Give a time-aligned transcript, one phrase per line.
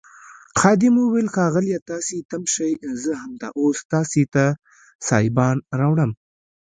[0.59, 2.71] خادم وویل ښاغلیه تاسي تم شئ
[3.03, 4.45] زه همدا اوس تاسي ته
[5.07, 6.11] سایبان راوړم.